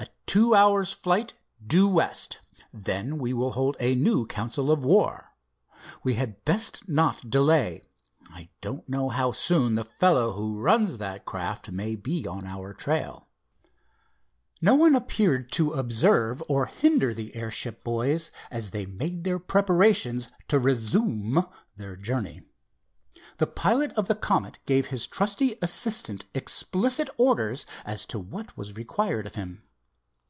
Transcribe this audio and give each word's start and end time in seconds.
"A 0.00 0.08
two 0.34 0.54
hours' 0.56 0.90
flight, 0.92 1.34
due 1.64 1.86
west. 1.88 2.40
Then 2.72 3.18
we 3.18 3.32
will 3.32 3.52
hold 3.52 3.76
a 3.78 3.94
new 3.94 4.26
council 4.26 4.68
of 4.72 4.84
war. 4.84 5.36
We 6.02 6.14
had 6.14 6.44
best 6.44 6.88
not 6.88 7.30
delay. 7.30 7.84
I 8.30 8.48
don't 8.60 8.88
know 8.88 9.10
how 9.10 9.30
soon 9.30 9.76
the 9.76 9.84
fellow 9.84 10.32
who 10.32 10.58
runs 10.58 10.98
that 10.98 11.24
craft 11.24 11.70
may 11.70 11.94
be 11.94 12.26
on 12.26 12.44
our 12.46 12.72
trail." 12.74 13.28
No 14.60 14.74
one 14.74 14.96
appeared 14.96 15.52
to 15.52 15.74
observe 15.74 16.42
or 16.48 16.66
hinder 16.66 17.14
the 17.14 17.36
airship 17.36 17.84
boys 17.84 18.32
as 18.50 18.72
they 18.72 18.86
made 18.86 19.22
their 19.22 19.38
preparations 19.38 20.28
to 20.48 20.58
resume 20.58 21.46
their 21.76 21.94
journey. 21.94 22.42
The 23.36 23.46
pilot 23.46 23.92
of 23.92 24.08
the 24.08 24.16
Comet 24.16 24.58
gave 24.66 24.86
his 24.88 25.06
trusty 25.06 25.56
assistant 25.62 26.26
explicit 26.34 27.08
orders 27.18 27.66
as 27.84 28.04
to 28.06 28.18
what 28.18 28.56
was 28.56 28.74
required 28.74 29.26
of 29.26 29.36
him. 29.36 29.62